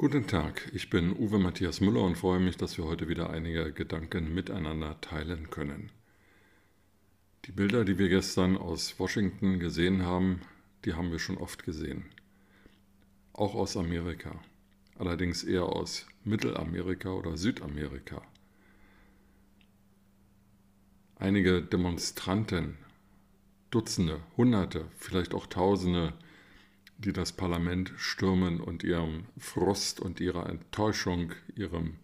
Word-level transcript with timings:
Guten 0.00 0.26
Tag, 0.26 0.70
ich 0.72 0.88
bin 0.88 1.14
Uwe 1.14 1.38
Matthias 1.38 1.82
Müller 1.82 2.00
und 2.00 2.16
freue 2.16 2.40
mich, 2.40 2.56
dass 2.56 2.78
wir 2.78 2.86
heute 2.86 3.06
wieder 3.06 3.28
einige 3.28 3.70
Gedanken 3.70 4.32
miteinander 4.32 4.98
teilen 5.02 5.50
können. 5.50 5.92
Die 7.44 7.52
Bilder, 7.52 7.84
die 7.84 7.98
wir 7.98 8.08
gestern 8.08 8.56
aus 8.56 8.98
Washington 8.98 9.58
gesehen 9.58 10.06
haben, 10.06 10.40
die 10.86 10.94
haben 10.94 11.12
wir 11.12 11.18
schon 11.18 11.36
oft 11.36 11.64
gesehen. 11.64 12.06
Auch 13.34 13.54
aus 13.54 13.76
Amerika, 13.76 14.40
allerdings 14.98 15.44
eher 15.44 15.64
aus 15.64 16.06
Mittelamerika 16.24 17.10
oder 17.10 17.36
Südamerika. 17.36 18.22
Einige 21.16 21.60
Demonstranten, 21.60 22.78
Dutzende, 23.70 24.22
Hunderte, 24.38 24.86
vielleicht 24.96 25.34
auch 25.34 25.46
Tausende, 25.46 26.14
die 27.04 27.12
das 27.12 27.32
Parlament 27.32 27.92
stürmen 27.96 28.60
und 28.60 28.84
ihrem 28.84 29.24
Frust 29.38 30.00
und 30.00 30.20
ihrer 30.20 30.48
Enttäuschung, 30.48 31.32
ihrem 31.56 31.94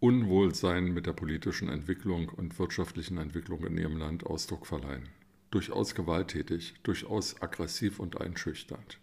Unwohlsein 0.00 0.94
mit 0.94 1.06
der 1.06 1.12
politischen 1.12 1.68
Entwicklung 1.68 2.28
und 2.28 2.56
wirtschaftlichen 2.60 3.18
Entwicklung 3.18 3.64
in 3.66 3.76
ihrem 3.76 3.96
Land 3.96 4.24
Ausdruck 4.24 4.66
verleihen. 4.66 5.08
Durchaus 5.50 5.96
gewalttätig, 5.96 6.74
durchaus 6.84 7.42
aggressiv 7.42 7.98
und 7.98 8.20
einschüchternd. 8.20 8.98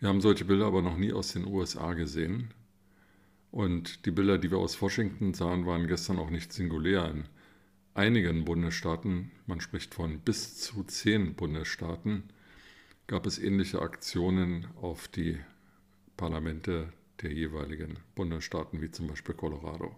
Wir 0.00 0.08
haben 0.08 0.20
solche 0.20 0.44
Bilder 0.44 0.66
aber 0.66 0.82
noch 0.82 0.98
nie 0.98 1.12
aus 1.12 1.32
den 1.32 1.46
USA 1.46 1.94
gesehen. 1.94 2.52
Und 3.50 4.04
die 4.04 4.10
Bilder, 4.10 4.36
die 4.36 4.50
wir 4.50 4.58
aus 4.58 4.82
Washington 4.82 5.32
sahen, 5.32 5.64
waren 5.64 5.86
gestern 5.86 6.18
auch 6.18 6.30
nicht 6.30 6.52
singulär. 6.52 7.08
In 7.08 7.24
einigen 7.94 8.44
Bundesstaaten, 8.44 9.30
man 9.46 9.60
spricht 9.60 9.94
von 9.94 10.18
bis 10.18 10.58
zu 10.58 10.84
zehn 10.84 11.34
Bundesstaaten, 11.34 12.24
gab 13.06 13.26
es 13.26 13.38
ähnliche 13.38 13.82
Aktionen 13.82 14.66
auf 14.80 15.08
die 15.08 15.38
Parlamente 16.16 16.92
der 17.20 17.32
jeweiligen 17.32 17.98
Bundesstaaten, 18.14 18.80
wie 18.80 18.90
zum 18.90 19.06
Beispiel 19.06 19.34
Colorado. 19.34 19.96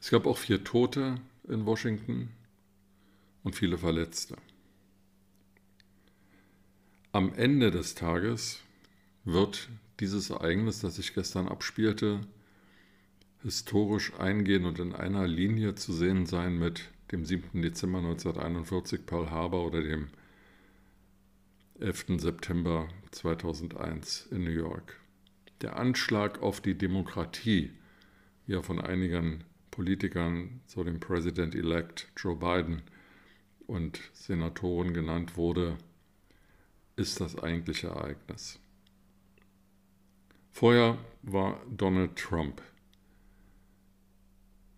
Es 0.00 0.10
gab 0.10 0.26
auch 0.26 0.38
vier 0.38 0.64
Tote 0.64 1.16
in 1.48 1.64
Washington 1.64 2.30
und 3.44 3.54
viele 3.54 3.78
Verletzte. 3.78 4.36
Am 7.12 7.32
Ende 7.34 7.70
des 7.70 7.94
Tages 7.94 8.60
wird 9.24 9.68
dieses 10.00 10.30
Ereignis, 10.30 10.80
das 10.80 10.96
sich 10.96 11.14
gestern 11.14 11.46
abspielte, 11.46 12.20
historisch 13.42 14.12
eingehen 14.14 14.64
und 14.64 14.78
in 14.78 14.92
einer 14.92 15.26
Linie 15.26 15.74
zu 15.74 15.92
sehen 15.92 16.26
sein 16.26 16.58
mit 16.58 16.90
dem 17.12 17.26
7. 17.26 17.60
Dezember 17.60 17.98
1941 17.98 19.04
Pearl 19.04 19.30
Harbor 19.30 19.66
oder 19.66 19.82
dem 19.82 20.08
11. 21.78 22.18
September 22.18 22.88
2001 23.10 24.28
in 24.30 24.44
New 24.44 24.50
York. 24.50 24.98
Der 25.60 25.76
Anschlag 25.76 26.42
auf 26.42 26.62
die 26.62 26.76
Demokratie, 26.76 27.70
wie 28.46 28.54
er 28.54 28.62
von 28.62 28.80
einigen 28.80 29.44
Politikern, 29.70 30.60
so 30.66 30.82
dem 30.84 31.00
President-elect 31.00 32.08
Joe 32.16 32.36
Biden 32.36 32.82
und 33.66 34.00
Senatoren 34.14 34.94
genannt 34.94 35.36
wurde, 35.36 35.76
ist 36.96 37.20
das 37.20 37.38
eigentliche 37.38 37.88
Ereignis. 37.88 38.58
Vorher 40.50 40.98
war 41.22 41.60
Donald 41.70 42.16
Trump 42.16 42.62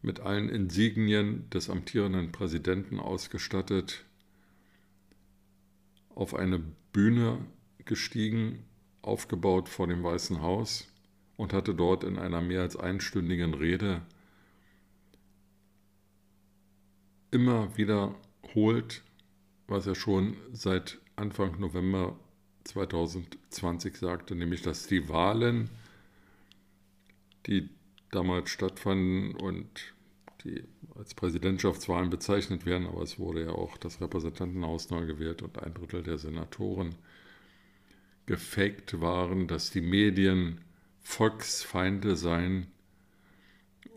mit 0.05 0.21
allen 0.21 0.51
Insignien 0.51 1.49
des 1.49 1.71
amtierenden 1.71 2.31
Präsidenten 2.31 3.01
ausgestattet, 3.01 4.05
auf 6.15 6.35
eine 6.35 6.63
Bühne 6.93 7.39
gestiegen, 7.87 8.65
aufgebaut 9.01 9.69
vor 9.69 9.87
dem 9.87 10.03
Weißen 10.03 10.43
Haus 10.43 10.87
und 11.37 11.55
hatte 11.55 11.75
dort 11.75 12.05
in 12.05 12.19
einer 12.19 12.43
mehr 12.43 12.61
als 12.61 12.77
einstündigen 12.77 13.55
Rede 13.55 14.03
immer 17.31 17.77
wiederholt, 17.77 19.03
was 19.67 19.87
er 19.87 19.95
schon 19.95 20.37
seit 20.53 21.01
Anfang 21.17 21.59
November 21.59 22.17
2020 22.65 23.97
sagte, 23.97 24.35
nämlich 24.35 24.61
dass 24.61 24.87
die 24.87 25.09
Wahlen, 25.09 25.71
die 27.47 27.69
damals 28.15 28.51
stattfanden 28.51 29.35
und 29.35 29.95
die 30.45 30.65
als 30.95 31.15
Präsidentschaftswahlen 31.15 32.11
bezeichnet 32.11 32.67
werden, 32.67 32.87
aber 32.87 33.03
es 33.03 33.19
wurde 33.19 33.45
ja 33.45 33.51
auch 33.51 33.77
das 33.77 34.01
Repräsentantenhaus 34.01 34.91
neu 34.91 35.07
gewählt 35.07 35.43
und 35.43 35.59
ein 35.59 35.75
Drittel 35.75 36.03
der 36.03 36.19
Senatoren 36.19 36.95
gefaked 38.27 39.01
waren, 39.01 39.49
dass 39.49 39.71
die 39.71 39.81
Medien 39.81 40.61
Volksfeinde 41.03 42.17
seien 42.17 42.69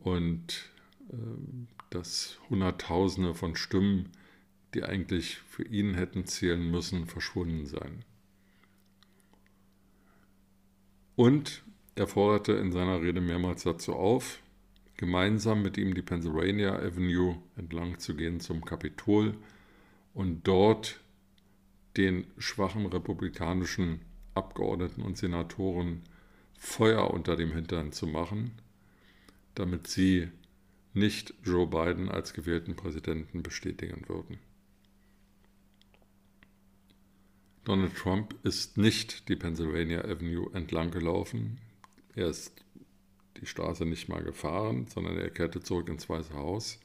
und 0.04 0.70
äh, 1.10 1.16
dass 1.90 2.40
Hunderttausende 2.50 3.34
von 3.34 3.56
Stimmen, 3.56 4.10
die 4.74 4.84
eigentlich 4.84 5.38
für 5.38 5.64
ihn 5.64 5.94
hätten 5.94 6.26
zählen 6.26 6.70
müssen, 6.70 7.08
verschwunden 7.08 7.66
seien. 7.66 8.04
Und 11.16 11.64
er 11.98 12.08
forderte 12.08 12.54
in 12.54 12.72
seiner 12.72 13.02
Rede 13.02 13.22
mehrmals 13.22 13.64
dazu 13.64 13.94
auf, 13.94 14.40
gemeinsam 14.98 15.62
mit 15.62 15.78
ihm 15.78 15.94
die 15.94 16.02
Pennsylvania 16.02 16.76
Avenue 16.76 17.38
entlang 17.56 18.00
zu 18.00 18.16
gehen 18.16 18.40
zum 18.40 18.64
Kapitol 18.64 19.36
und 20.14 20.48
dort 20.48 21.00
den 21.98 22.28
schwachen 22.38 22.86
republikanischen 22.86 24.02
Abgeordneten 24.36 25.02
und 25.02 25.18
Senatoren 25.18 26.02
Feuer 26.60 27.12
unter 27.12 27.36
dem 27.36 27.54
Hintern 27.54 27.92
zu 27.92 28.08
machen, 28.08 28.52
damit 29.56 29.88
sie 29.88 30.28
nicht 30.94 31.34
Joe 31.44 31.68
Biden 31.68 32.10
als 32.10 32.34
gewählten 32.34 32.76
Präsidenten 32.76 33.44
bestätigen 33.44 34.04
würden. 34.08 34.40
Donald 37.64 37.96
Trump 37.96 38.36
ist 38.44 38.78
nicht 38.78 39.30
die 39.30 39.36
Pennsylvania 39.36 40.04
Avenue 40.06 40.50
entlang 40.54 40.90
gelaufen. 40.90 41.60
Er 42.18 42.30
ist 42.30 42.52
die 43.40 43.46
Straße 43.46 43.86
nicht 43.86 44.10
mal 44.10 44.24
gefahren, 44.24 44.88
sondern 44.88 45.20
er 45.20 45.30
kehrte 45.30 45.62
zurück 45.62 45.88
ins 45.88 46.10
Weiße 46.10 46.34
Haus. 46.34 46.80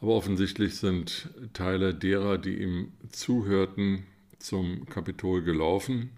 Aber 0.00 0.12
offensichtlich 0.12 0.76
sind 0.76 1.28
Teile 1.52 1.94
derer, 1.94 2.38
die 2.38 2.62
ihm 2.62 2.92
zuhörten, 3.10 4.06
zum 4.38 4.86
Kapitol 4.86 5.42
gelaufen. 5.42 6.12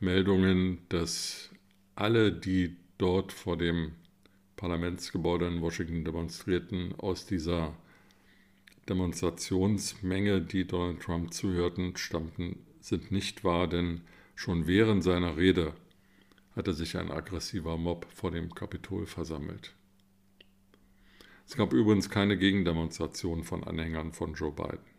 Meldungen, 0.00 0.78
dass 0.90 1.48
alle, 1.94 2.30
die 2.30 2.76
dort 2.98 3.32
vor 3.32 3.56
dem 3.56 3.92
Parlamentsgebäude 4.56 5.46
in 5.46 5.62
Washington 5.62 6.04
demonstrierten, 6.04 6.94
aus 6.98 7.24
dieser 7.24 7.74
Demonstrationsmenge, 8.86 10.42
die 10.42 10.66
Donald 10.66 11.00
Trump 11.00 11.32
zuhörten, 11.32 11.96
stammten, 11.96 12.58
sind 12.80 13.10
nicht 13.12 13.44
wahr, 13.44 13.66
denn 13.66 14.02
schon 14.34 14.66
während 14.66 15.04
seiner 15.04 15.38
Rede 15.38 15.72
hatte 16.54 16.74
sich 16.74 16.96
ein 16.96 17.10
aggressiver 17.10 17.76
Mob 17.76 18.06
vor 18.10 18.30
dem 18.30 18.54
Kapitol 18.54 19.06
versammelt. 19.06 19.74
Es 21.46 21.56
gab 21.56 21.72
übrigens 21.72 22.08
keine 22.08 22.38
Gegendemonstration 22.38 23.44
von 23.44 23.64
Anhängern 23.64 24.12
von 24.12 24.34
Joe 24.34 24.52
Biden. 24.52 24.92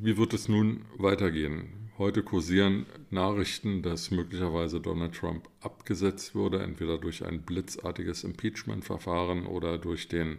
Wie 0.00 0.16
wird 0.16 0.32
es 0.32 0.48
nun 0.48 0.84
weitergehen? 0.96 1.90
Heute 1.98 2.22
kursieren 2.22 2.86
Nachrichten, 3.10 3.82
dass 3.82 4.12
möglicherweise 4.12 4.80
Donald 4.80 5.16
Trump 5.16 5.48
abgesetzt 5.60 6.36
würde, 6.36 6.62
entweder 6.62 6.98
durch 6.98 7.24
ein 7.24 7.42
blitzartiges 7.42 8.22
Impeachment-Verfahren 8.22 9.46
oder 9.46 9.76
durch 9.76 10.06
den 10.06 10.38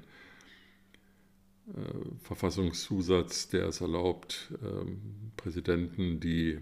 Verfassungszusatz, 2.24 3.50
der 3.50 3.68
es 3.68 3.82
erlaubt, 3.82 4.54
ähm, 4.64 5.32
Präsidenten, 5.38 6.20
die 6.20 6.60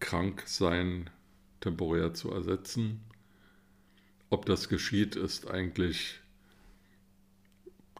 krank 0.00 0.44
seien, 0.46 1.10
temporär 1.60 2.14
zu 2.14 2.30
ersetzen. 2.30 3.00
Ob 4.30 4.46
das 4.46 4.68
geschieht, 4.68 5.16
ist 5.16 5.48
eigentlich, 5.50 6.20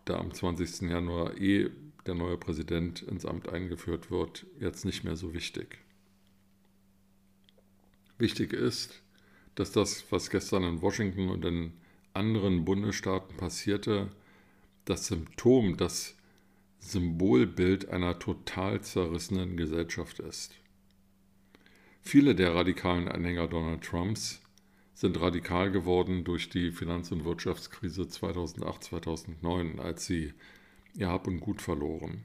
da 0.05 0.19
am 0.19 0.33
20. 0.33 0.89
Januar 0.89 1.37
eh 1.39 1.71
der 2.07 2.15
neue 2.15 2.39
Präsident 2.39 3.03
ins 3.03 3.27
Amt 3.27 3.49
eingeführt 3.49 4.11
wird, 4.11 4.47
jetzt 4.61 4.85
nicht 4.85 5.05
mehr 5.05 5.17
so 5.17 5.35
wichtig. 5.35 5.79
Wichtig 8.17 8.53
ist, 8.53 9.03
dass 9.55 9.73
das, 9.73 10.05
was 10.11 10.31
gestern 10.31 10.63
in 10.65 10.83
Washington 10.83 11.29
und 11.29 11.45
in 11.45 11.73
anderen 12.15 12.65
Bundesstaaten 12.65 13.37
passierte, 13.37 14.09
das 14.85 15.07
Symptom, 15.07 15.77
das 15.77 16.18
Symbolbild 16.79 17.89
einer 17.89 18.19
total 18.19 18.81
zerrissenen 18.81 19.57
Gesellschaft 19.57 20.21
ist. 20.21 20.55
Viele 22.01 22.35
der 22.35 22.55
radikalen 22.55 23.09
Anhänger 23.09 23.49
Donald 23.49 23.83
Trumps 23.83 24.41
sind 24.95 25.21
radikal 25.21 25.71
geworden 25.71 26.25
durch 26.25 26.49
die 26.49 26.73
Finanz- 26.73 27.13
und 27.13 27.25
Wirtschaftskrise 27.25 28.03
2008-2009, 28.03 29.79
als 29.79 30.07
sie 30.07 30.33
ihr 30.95 31.09
Hab 31.09 31.27
und 31.27 31.41
Gut 31.41 31.63
verloren. 31.63 32.25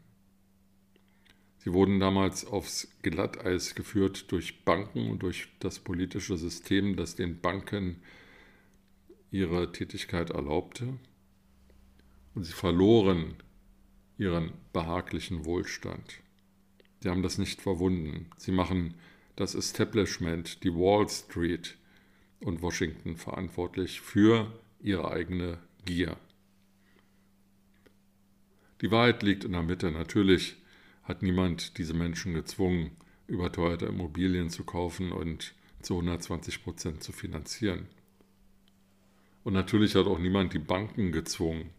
Sie 1.57 1.71
wurden 1.71 2.00
damals 2.00 2.45
aufs 2.45 2.89
Glatteis 3.03 3.75
geführt 3.75 4.31
durch 4.31 4.65
Banken 4.65 5.09
und 5.09 5.23
durch 5.23 5.47
das 5.59 5.79
politische 5.79 6.35
System, 6.35 6.95
das 6.95 7.15
den 7.15 7.39
Banken 7.39 8.01
ihre 9.31 9.71
Tätigkeit 9.71 10.31
erlaubte. 10.31 10.97
Und 12.35 12.44
sie 12.44 12.53
verloren 12.53 13.35
ihren 14.18 14.51
behaglichen 14.71 15.45
Wohlstand. 15.45 16.21
Sie 17.01 17.10
haben 17.10 17.24
das 17.24 17.38
nicht 17.38 17.62
verwunden. 17.62 18.30
Sie 18.38 18.51
machen 18.51 18.94
das 19.36 19.56
Establishment, 19.56 20.63
die 20.63 20.74
Wall 20.74 21.10
Street 21.10 21.77
und 22.39 22.62
Washington 22.62 23.18
verantwortlich 23.18 24.01
für 24.01 24.51
ihre 24.81 25.12
eigene 25.12 25.60
Gier. 25.86 26.18
Die 28.81 28.92
Wahrheit 28.92 29.24
liegt 29.24 29.44
in 29.44 29.54
der 29.54 29.63
Mitte. 29.63 29.92
Natürlich 29.92 30.56
hat 31.04 31.21
niemand 31.21 31.77
diese 31.77 31.94
Menschen 31.94 32.33
gezwungen, 32.33 32.92
überteuerte 33.27 33.86
Immobilien 33.86 34.50
zu 34.50 34.63
kaufen 34.63 35.12
und 35.12 35.54
zu 35.81 35.95
120 35.95 36.63
Prozent 36.63 37.04
zu 37.04 37.12
finanzieren. 37.12 37.88
Und 39.44 39.54
natürlich 39.54 39.95
hat 39.95 40.06
auch 40.06 40.19
niemand 40.19 40.54
die 40.54 40.60
Banken 40.60 41.12
gezwungen, 41.12 41.69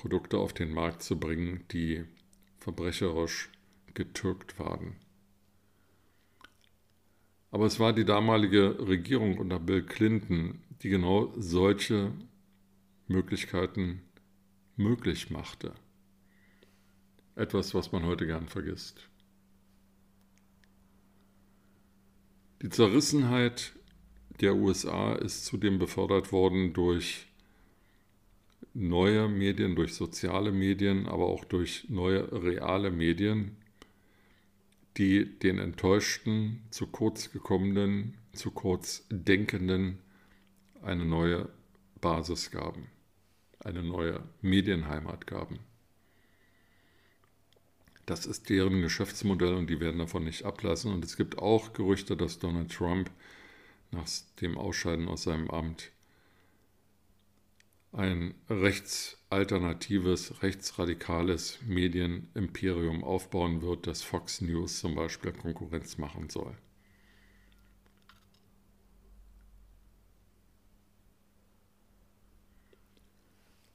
Produkte 0.00 0.38
auf 0.38 0.54
den 0.54 0.72
Markt 0.72 1.02
zu 1.02 1.20
bringen, 1.20 1.64
die 1.72 2.06
verbrecherisch 2.56 3.50
getürkt 3.92 4.58
waren. 4.58 4.96
Aber 7.50 7.66
es 7.66 7.78
war 7.78 7.92
die 7.92 8.06
damalige 8.06 8.78
Regierung 8.88 9.36
unter 9.36 9.60
Bill 9.60 9.82
Clinton, 9.82 10.62
die 10.80 10.88
genau 10.88 11.34
solche 11.36 12.12
Möglichkeiten 13.08 14.00
möglich 14.76 15.28
machte. 15.28 15.74
Etwas, 17.34 17.74
was 17.74 17.92
man 17.92 18.04
heute 18.04 18.26
gern 18.26 18.48
vergisst. 18.48 19.06
Die 22.62 22.70
Zerrissenheit 22.70 23.74
der 24.40 24.54
USA 24.54 25.12
ist 25.12 25.44
zudem 25.44 25.78
befördert 25.78 26.32
worden 26.32 26.72
durch 26.72 27.29
neue 28.74 29.28
Medien, 29.28 29.74
durch 29.74 29.94
soziale 29.94 30.52
Medien, 30.52 31.06
aber 31.06 31.26
auch 31.26 31.44
durch 31.44 31.86
neue 31.88 32.30
reale 32.44 32.90
Medien, 32.90 33.56
die 34.96 35.38
den 35.38 35.58
enttäuschten, 35.58 36.62
zu 36.70 36.86
kurz 36.86 37.32
gekommenen, 37.32 38.16
zu 38.32 38.50
kurz 38.50 39.06
denkenden 39.10 39.98
eine 40.82 41.04
neue 41.04 41.48
Basis 42.00 42.50
gaben, 42.50 42.88
eine 43.60 43.82
neue 43.82 44.22
Medienheimat 44.40 45.26
gaben. 45.26 45.60
Das 48.06 48.26
ist 48.26 48.48
deren 48.48 48.82
Geschäftsmodell 48.82 49.54
und 49.54 49.68
die 49.68 49.78
werden 49.78 49.98
davon 49.98 50.24
nicht 50.24 50.44
ablassen. 50.44 50.92
Und 50.92 51.04
es 51.04 51.16
gibt 51.16 51.38
auch 51.38 51.72
Gerüchte, 51.72 52.16
dass 52.16 52.40
Donald 52.40 52.72
Trump 52.72 53.10
nach 53.92 54.08
dem 54.40 54.58
Ausscheiden 54.58 55.08
aus 55.08 55.24
seinem 55.24 55.48
Amt 55.48 55.92
ein 57.92 58.34
rechtsalternatives, 58.48 60.42
rechtsradikales 60.42 61.58
Medienimperium 61.66 63.02
aufbauen 63.02 63.62
wird, 63.62 63.86
das 63.86 64.02
Fox 64.02 64.40
News 64.40 64.78
zum 64.78 64.94
Beispiel 64.94 65.32
Konkurrenz 65.32 65.98
machen 65.98 66.28
soll. 66.30 66.56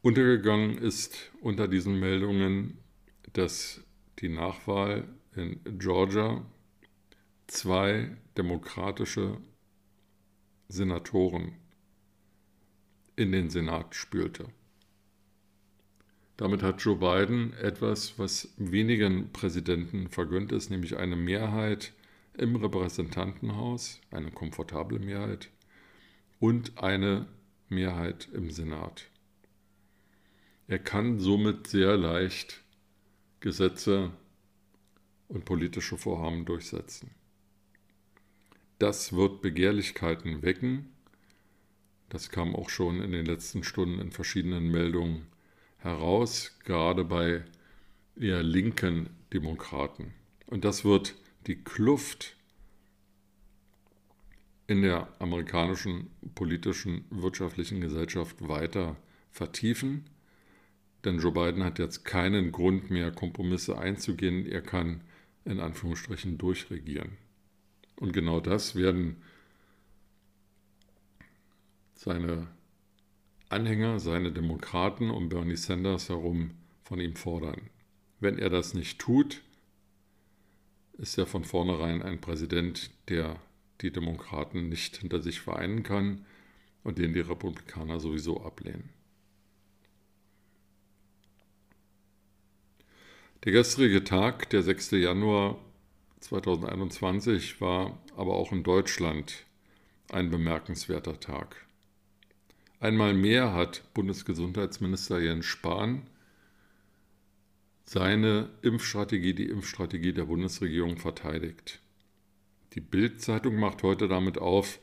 Untergegangen 0.02 0.78
ist 0.78 1.32
unter 1.42 1.68
diesen 1.68 2.00
Meldungen, 2.00 2.78
dass 3.34 3.84
die 4.20 4.30
Nachwahl 4.30 5.08
in 5.36 5.60
Georgia 5.80 6.46
zwei 7.48 8.16
demokratische 8.38 9.42
Senatoren 10.68 11.58
in 13.16 13.32
den 13.32 13.50
Senat 13.50 13.96
spülte. 13.96 14.46
Damit 16.38 16.64
hat 16.64 16.82
Joe 16.82 16.98
Biden 16.98 17.54
etwas, 17.54 18.20
was 18.20 18.54
wenigen 18.58 19.32
Präsidenten 19.32 20.10
vergönnt 20.10 20.52
ist, 20.52 20.70
nämlich 20.70 20.98
eine 20.98 21.16
Mehrheit 21.16 21.94
im 22.38 22.58
Repräsentantenhaus, 22.58 24.02
eine 24.12 24.32
komfortable 24.32 25.00
Mehrheit 25.00 25.50
und 26.40 26.78
eine 26.78 27.28
Mehrheit 27.70 28.28
im 28.34 28.52
Senat. 28.52 29.06
Er 30.68 30.80
kann 30.80 31.20
somit 31.20 31.68
sehr 31.68 31.96
leicht 31.96 32.64
Gesetze 33.40 34.12
und 35.28 35.46
politische 35.46 35.98
Vorhaben 35.98 36.46
durchsetzen. 36.46 37.12
Das 38.80 39.14
wird 39.14 39.42
Begehrlichkeiten 39.42 40.42
wecken. 40.42 40.95
Das 42.10 42.30
kam 42.30 42.56
auch 42.56 42.70
schon 42.70 43.02
in 43.02 43.12
den 43.12 43.26
letzten 43.26 43.64
Stunden 43.64 44.00
in 44.00 44.12
verschiedenen 44.12 44.72
Meldungen 44.72 45.28
heraus, 45.78 46.58
gerade 46.64 47.04
bei 47.04 47.44
eher 48.20 48.44
linken 48.44 49.10
Demokraten. 49.34 50.14
Und 50.48 50.66
das 50.66 50.86
wird 50.86 51.16
die 51.48 51.64
Kluft 51.64 52.36
in 54.68 54.82
der 54.82 55.08
amerikanischen 55.20 56.10
politischen, 56.34 57.06
wirtschaftlichen 57.10 57.82
Gesellschaft 57.82 58.48
weiter 58.48 58.96
vertiefen 59.32 60.06
denn 61.06 61.20
Joe 61.20 61.32
Biden 61.32 61.64
hat 61.64 61.78
jetzt 61.78 62.04
keinen 62.04 62.52
Grund 62.52 62.90
mehr, 62.90 63.12
Kompromisse 63.12 63.78
einzugehen. 63.78 64.48
Er 64.48 64.62
kann 64.62 65.02
in 65.46 65.60
Anführungsstrichen 65.60 66.40
durchregieren. 66.40 67.12
Und 67.96 68.12
genau 68.12 68.40
das 68.40 68.76
werden 68.76 69.18
seine 71.96 72.48
Anhänger, 73.50 74.00
seine 74.00 74.32
Demokraten 74.32 75.10
um 75.10 75.30
Bernie 75.30 75.56
Sanders 75.56 76.10
herum 76.10 76.52
von 76.84 77.00
ihm 77.00 77.16
fordern. 77.16 77.70
Wenn 78.20 78.38
er 78.38 78.50
das 78.50 78.74
nicht 78.74 79.00
tut, 79.00 79.42
ist 80.94 81.18
er 81.18 81.26
von 81.26 81.44
vornherein 81.44 82.02
ein 82.02 82.22
Präsident, 82.22 82.92
der 83.10 83.40
die 83.82 83.92
Demokraten 83.92 84.70
nicht 84.70 84.98
hinter 84.98 85.22
sich 85.22 85.42
vereinen 85.42 85.84
kann 85.84 86.26
und 86.84 86.98
den 86.98 87.14
die 87.14 87.20
Republikaner 87.20 88.00
sowieso 88.00 88.42
ablehnen. 88.42 88.90
Der 93.44 93.52
gestrige 93.52 94.04
Tag, 94.04 94.50
der 94.50 94.64
6. 94.64 94.92
Januar 94.92 95.60
2021, 96.22 97.62
war 97.62 98.00
aber 98.16 98.34
auch 98.36 98.52
in 98.52 98.64
Deutschland 98.64 99.46
ein 100.10 100.32
bemerkenswerter 100.32 101.20
Tag. 101.20 101.66
Einmal 102.80 103.14
mehr 103.14 103.54
hat 103.54 103.84
Bundesgesundheitsminister 103.94 105.20
Jens 105.20 105.46
Spahn 105.46 106.04
seine 107.86 108.50
Impfstrategie, 108.64 109.34
die 109.34 109.50
Impfstrategie 109.50 110.12
der 110.12 110.26
Bundesregierung 110.26 110.98
verteidigt. 110.98 111.80
Die 112.74 112.82
Bild-Zeitung 112.82 113.56
macht 113.58 113.84
heute 113.84 114.08
damit 114.08 114.38
auf, 114.38 114.80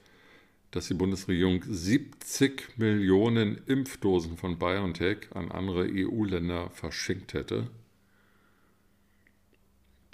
dass 0.70 0.88
die 0.88 0.94
Bundesregierung 0.94 1.62
70 1.66 2.78
Millionen 2.78 3.58
Impfdosen 3.66 4.38
von 4.38 4.58
BioNTech 4.58 5.28
an 5.34 5.52
andere 5.52 5.86
EU-Länder 5.90 6.70
verschenkt 6.70 7.34
hätte. 7.34 7.68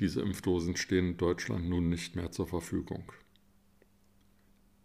Diese 0.00 0.20
Impfdosen 0.20 0.76
stehen 0.76 1.16
Deutschland 1.16 1.68
nun 1.68 1.88
nicht 1.88 2.16
mehr 2.16 2.32
zur 2.32 2.48
Verfügung. 2.48 3.04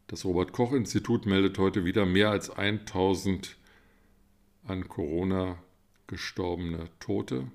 Das 0.08 0.26
Robert 0.26 0.52
Koch 0.52 0.74
Institut 0.74 1.26
meldet 1.26 1.58
heute 1.58 1.86
wieder 1.86 2.06
mehr 2.06 2.30
als 2.30 2.50
1000 2.50 3.56
an 4.66 4.88
Corona 4.88 5.58
gestorbene 6.08 6.90
Tote, 7.00 7.50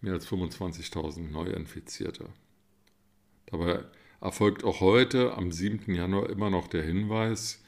mehr 0.00 0.14
als 0.14 0.28
25.000 0.28 1.30
Neuinfizierte. 1.30 2.28
Dabei 3.46 3.84
erfolgt 4.20 4.64
auch 4.64 4.80
heute 4.80 5.34
am 5.34 5.52
7. 5.52 5.94
Januar 5.94 6.28
immer 6.30 6.50
noch 6.50 6.68
der 6.68 6.82
Hinweis, 6.82 7.62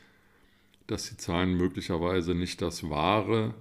dass 0.87 1.09
die 1.09 1.17
Zahlen 1.17 1.57
möglicherweise 1.57 2.35
nicht 2.35 2.61
das 2.61 2.91
wahre 2.91 3.55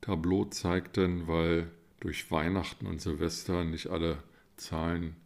Tableau 0.00 0.44
zeigten, 0.44 1.26
weil 1.26 1.70
durch 2.00 2.30
Weihnachten 2.30 2.86
und 2.86 3.00
Silvester 3.00 3.64
nicht 3.64 3.88
alle 3.88 4.22
Zahlen 4.56 5.16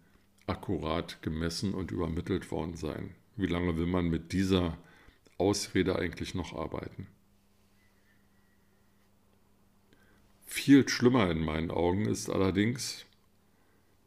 akkurat 0.50 1.22
gemessen 1.22 1.74
und 1.74 1.92
übermittelt 1.92 2.50
worden 2.50 2.74
sein. 2.74 3.14
Wie 3.36 3.46
lange 3.46 3.76
will 3.76 3.86
man 3.86 4.10
mit 4.10 4.32
dieser 4.32 4.76
Ausrede 5.38 5.96
eigentlich 5.96 6.34
noch 6.34 6.52
arbeiten? 6.52 7.06
Viel 10.44 10.88
schlimmer 10.88 11.30
in 11.30 11.44
meinen 11.44 11.70
Augen 11.70 12.06
ist 12.06 12.28
allerdings, 12.28 13.06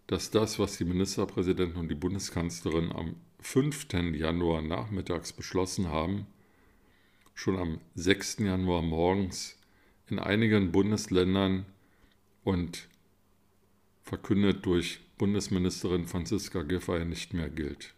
dass 0.07 0.29
das, 0.29 0.59
was 0.59 0.77
die 0.77 0.83
Ministerpräsidenten 0.83 1.79
und 1.79 1.87
die 1.87 1.95
Bundeskanzlerin 1.95 2.91
am 2.91 3.15
5. 3.39 3.93
Januar 4.13 4.61
nachmittags 4.61 5.31
beschlossen 5.31 5.87
haben, 5.87 6.27
schon 7.33 7.57
am 7.57 7.79
6. 7.95 8.39
Januar 8.39 8.81
morgens 8.81 9.57
in 10.09 10.19
einigen 10.19 10.73
Bundesländern 10.73 11.65
und 12.43 12.89
verkündet 14.01 14.65
durch 14.65 14.99
Bundesministerin 15.17 16.07
Franziska 16.07 16.63
Giffey 16.63 17.05
nicht 17.05 17.33
mehr 17.33 17.49
gilt. 17.49 17.93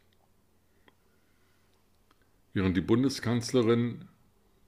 Während 2.53 2.77
die 2.77 2.81
Bundeskanzlerin, 2.81 4.05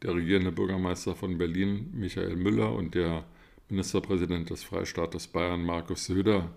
der 0.02 0.16
regierende 0.16 0.52
Bürgermeister 0.52 1.16
von 1.16 1.38
Berlin 1.38 1.90
Michael 1.94 2.36
Müller 2.36 2.74
und 2.74 2.96
der 2.96 3.26
Ministerpräsident 3.70 4.50
des 4.50 4.64
Freistaates 4.64 5.28
Bayern 5.28 5.66
Markus 5.66 6.06
Söder 6.06 6.54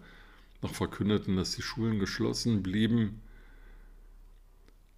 noch 0.62 0.74
verkündeten, 0.74 1.36
dass 1.36 1.56
die 1.56 1.62
Schulen 1.62 1.98
geschlossen 1.98 2.62
blieben, 2.62 3.22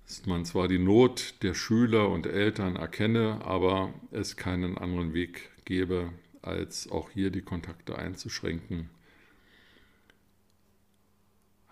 dass 0.07 0.27
man 0.27 0.45
zwar 0.45 0.69
die 0.69 0.79
Not 0.79 1.37
der 1.43 1.55
Schüler 1.55 2.11
und 2.11 2.27
Eltern 2.27 2.77
erkenne, 2.77 3.41
aber 3.45 3.95
es 4.11 4.37
keinen 4.37 4.77
anderen 4.77 5.15
Weg 5.15 5.51
gebe, 5.65 6.13
als 6.43 6.91
auch 6.91 7.11
hier 7.11 7.31
die 7.31 7.43
Kontakte 7.43 7.99
einzuschränken, 7.99 8.91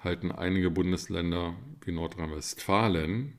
halten 0.00 0.32
einige 0.32 0.70
Bundesländer 0.70 1.54
wie 1.82 1.92
Nordrhein-Westfalen 1.92 3.38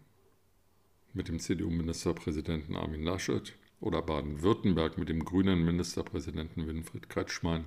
mit 1.13 1.27
dem 1.27 1.39
CDU-Ministerpräsidenten 1.39 2.75
Armin 2.75 3.03
Laschet 3.03 3.53
oder 3.79 4.01
Baden-Württemberg 4.01 4.97
mit 4.97 5.09
dem 5.09 5.25
grünen 5.25 5.65
Ministerpräsidenten 5.65 6.67
Winfried 6.67 7.09
Kretschmann 7.09 7.65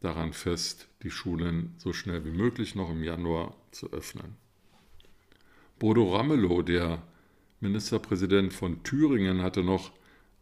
daran 0.00 0.32
fest, 0.32 0.88
die 1.02 1.10
Schulen 1.10 1.74
so 1.78 1.92
schnell 1.92 2.24
wie 2.24 2.30
möglich 2.30 2.74
noch 2.74 2.90
im 2.90 3.02
Januar 3.02 3.56
zu 3.72 3.90
öffnen. 3.90 4.36
Bodo 5.78 6.14
Ramelow, 6.14 6.62
der 6.62 7.02
Ministerpräsident 7.60 8.52
von 8.52 8.82
Thüringen, 8.82 9.42
hatte 9.42 9.62
noch 9.62 9.92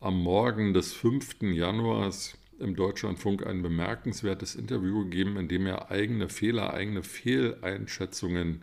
am 0.00 0.20
Morgen 0.20 0.74
des 0.74 0.92
5. 0.92 1.42
Januars 1.42 2.36
im 2.58 2.74
Deutschlandfunk 2.74 3.46
ein 3.46 3.62
bemerkenswertes 3.62 4.54
Interview 4.54 5.04
gegeben, 5.04 5.36
in 5.36 5.48
dem 5.48 5.66
er 5.66 5.90
eigene 5.90 6.28
Fehler, 6.28 6.72
eigene 6.72 7.02
Fehleinschätzungen 7.02 8.62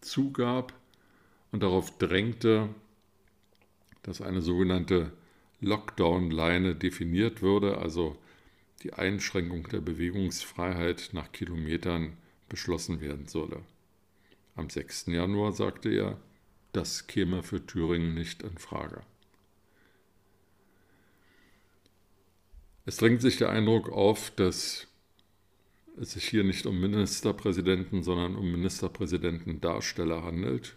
zugab 0.00 0.72
und 1.50 1.62
darauf 1.62 1.98
drängte, 1.98 2.68
dass 4.02 4.20
eine 4.20 4.42
sogenannte 4.42 5.12
Lockdown-Leine 5.60 6.74
definiert 6.74 7.42
würde, 7.42 7.78
also 7.78 8.16
die 8.82 8.92
Einschränkung 8.92 9.68
der 9.68 9.80
Bewegungsfreiheit 9.80 11.10
nach 11.12 11.30
Kilometern 11.30 12.16
beschlossen 12.48 13.00
werden 13.00 13.26
solle. 13.28 13.60
Am 14.56 14.68
6. 14.68 15.06
Januar 15.06 15.52
sagte 15.52 15.90
er, 15.90 16.18
das 16.72 17.06
käme 17.06 17.42
für 17.42 17.64
Thüringen 17.64 18.14
nicht 18.14 18.42
in 18.42 18.58
Frage. 18.58 19.02
Es 22.84 22.96
drängt 22.96 23.22
sich 23.22 23.36
der 23.36 23.50
Eindruck 23.50 23.90
auf, 23.90 24.30
dass 24.30 24.88
es 25.96 26.12
sich 26.12 26.28
hier 26.28 26.44
nicht 26.44 26.66
um 26.66 26.80
Ministerpräsidenten, 26.80 28.02
sondern 28.02 28.36
um 28.36 28.50
Ministerpräsidentendarsteller 28.50 30.24
handelt 30.24 30.76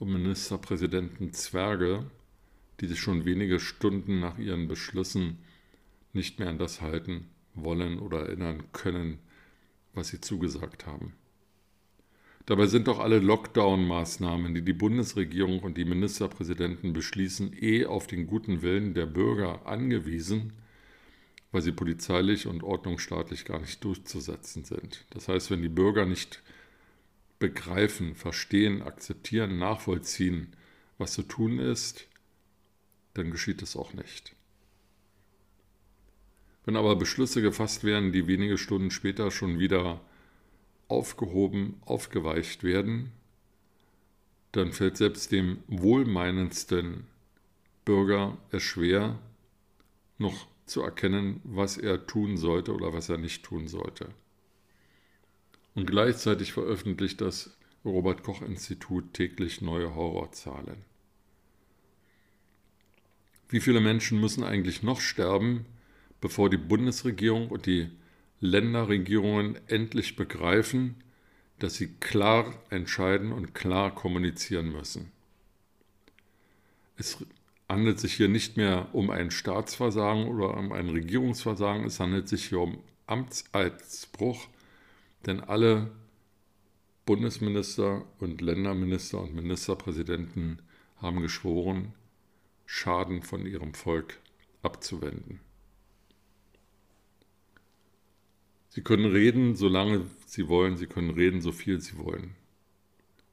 um 0.00 0.12
Ministerpräsidenten 0.14 1.34
Zwerge, 1.34 2.10
die 2.80 2.86
sich 2.86 2.98
schon 2.98 3.26
wenige 3.26 3.60
Stunden 3.60 4.18
nach 4.18 4.38
ihren 4.38 4.66
Beschlüssen 4.66 5.38
nicht 6.14 6.38
mehr 6.38 6.48
an 6.48 6.58
das 6.58 6.80
halten 6.80 7.26
wollen 7.54 7.98
oder 7.98 8.20
erinnern 8.20 8.64
können, 8.72 9.18
was 9.92 10.08
sie 10.08 10.20
zugesagt 10.20 10.86
haben. 10.86 11.12
Dabei 12.46 12.66
sind 12.66 12.88
doch 12.88 12.98
alle 12.98 13.18
Lockdown-Maßnahmen, 13.18 14.54
die 14.54 14.62
die 14.62 14.72
Bundesregierung 14.72 15.60
und 15.60 15.76
die 15.76 15.84
Ministerpräsidenten 15.84 16.94
beschließen, 16.94 17.54
eh 17.60 17.84
auf 17.84 18.06
den 18.06 18.26
guten 18.26 18.62
Willen 18.62 18.94
der 18.94 19.06
Bürger 19.06 19.66
angewiesen, 19.66 20.54
weil 21.52 21.62
sie 21.62 21.72
polizeilich 21.72 22.46
und 22.46 22.62
ordnungsstaatlich 22.62 23.44
gar 23.44 23.60
nicht 23.60 23.82
durchzusetzen 23.84 24.64
sind. 24.64 25.04
Das 25.10 25.28
heißt, 25.28 25.50
wenn 25.50 25.62
die 25.62 25.68
Bürger 25.68 26.06
nicht 26.06 26.42
begreifen, 27.38 28.14
verstehen, 28.14 28.82
akzeptieren, 28.82 29.58
nachvollziehen, 29.58 30.54
was 30.98 31.14
zu 31.14 31.22
tun 31.22 31.58
ist, 31.58 32.06
dann 33.14 33.30
geschieht 33.30 33.62
es 33.62 33.76
auch 33.76 33.94
nicht. 33.94 34.36
Wenn 36.64 36.76
aber 36.76 36.94
Beschlüsse 36.96 37.42
gefasst 37.42 37.82
werden, 37.82 38.12
die 38.12 38.26
wenige 38.26 38.58
Stunden 38.58 38.90
später 38.90 39.30
schon 39.30 39.58
wieder 39.58 40.00
aufgehoben, 40.88 41.80
aufgeweicht 41.84 42.62
werden, 42.62 43.12
dann 44.52 44.72
fällt 44.72 44.96
selbst 44.96 45.32
dem 45.32 45.62
wohlmeinendsten 45.68 47.06
Bürger 47.84 48.36
es 48.50 48.62
schwer, 48.62 49.18
noch 50.18 50.46
zu 50.70 50.82
erkennen, 50.82 51.40
was 51.44 51.76
er 51.76 52.06
tun 52.06 52.36
sollte 52.36 52.72
oder 52.72 52.92
was 52.92 53.08
er 53.08 53.18
nicht 53.18 53.42
tun 53.44 53.68
sollte. 53.68 54.08
Und 55.74 55.86
gleichzeitig 55.86 56.52
veröffentlicht 56.52 57.20
das 57.20 57.56
Robert 57.84 58.22
Koch 58.22 58.42
Institut 58.42 59.14
täglich 59.14 59.60
neue 59.60 59.94
Horrorzahlen. 59.94 60.84
Wie 63.48 63.60
viele 63.60 63.80
Menschen 63.80 64.20
müssen 64.20 64.44
eigentlich 64.44 64.82
noch 64.82 65.00
sterben, 65.00 65.66
bevor 66.20 66.50
die 66.50 66.56
Bundesregierung 66.56 67.48
und 67.48 67.66
die 67.66 67.90
Länderregierungen 68.40 69.58
endlich 69.66 70.16
begreifen, 70.16 71.02
dass 71.58 71.74
sie 71.74 71.94
klar 71.94 72.54
entscheiden 72.70 73.32
und 73.32 73.54
klar 73.54 73.94
kommunizieren 73.94 74.72
müssen? 74.72 75.10
Es 76.96 77.18
handelt 77.70 78.00
sich 78.00 78.14
hier 78.14 78.28
nicht 78.28 78.56
mehr 78.56 78.88
um 78.92 79.10
ein 79.10 79.30
Staatsversagen 79.30 80.26
oder 80.26 80.56
um 80.56 80.72
ein 80.72 80.88
Regierungsversagen, 80.88 81.84
es 81.84 82.00
handelt 82.00 82.28
sich 82.28 82.48
hier 82.48 82.60
um 82.60 82.78
Amtseitsbruch 83.06 84.48
denn 85.26 85.40
alle 85.40 85.90
Bundesminister 87.06 88.04
und 88.18 88.40
Länderminister 88.40 89.20
und 89.20 89.34
Ministerpräsidenten 89.34 90.62
haben 90.96 91.20
geschworen, 91.20 91.94
Schaden 92.66 93.22
von 93.22 93.46
ihrem 93.46 93.74
Volk 93.74 94.20
abzuwenden. 94.62 95.40
Sie 98.68 98.82
können 98.82 99.10
reden, 99.10 99.56
solange 99.56 100.06
sie 100.26 100.46
wollen, 100.46 100.76
sie 100.76 100.86
können 100.86 101.10
reden, 101.10 101.40
so 101.40 101.50
viel 101.50 101.80
sie 101.80 101.98
wollen. 101.98 102.36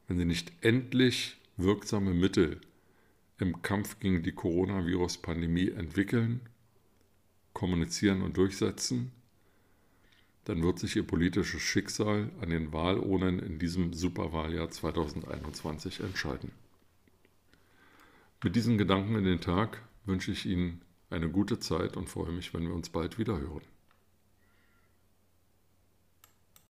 Wenn 0.08 0.18
sie 0.18 0.26
nicht 0.26 0.52
endlich 0.62 1.38
wirksame 1.58 2.14
Mittel 2.14 2.62
im 3.40 3.62
Kampf 3.62 4.00
gegen 4.00 4.24
die 4.24 4.32
Coronavirus-Pandemie 4.32 5.70
entwickeln, 5.70 6.42
kommunizieren 7.54 8.22
und 8.22 8.38
durchsetzen, 8.38 9.12
dann 10.46 10.64
wird 10.64 10.80
sich 10.80 10.96
ihr 10.96 11.06
politisches 11.06 11.62
Schicksal 11.62 12.32
an 12.42 12.50
den 12.50 12.72
Wahlurnen 12.72 13.40
in 13.40 13.60
diesem 13.60 13.94
Superwahljahr 13.94 14.70
2021 14.70 16.00
entscheiden. 16.00 16.52
Mit 18.44 18.56
diesen 18.56 18.78
Gedanken 18.78 19.16
in 19.16 19.26
den 19.26 19.42
Tag 19.42 19.82
wünsche 20.06 20.32
ich 20.32 20.46
Ihnen 20.46 20.82
eine 21.10 21.30
gute 21.30 21.60
Zeit 21.60 21.98
und 21.98 22.08
freue 22.10 22.32
mich, 22.32 22.54
wenn 22.54 22.68
wir 22.68 22.76
uns 22.76 22.90
bald 22.90 23.18
wieder 23.18 23.40
hören. 23.40 23.77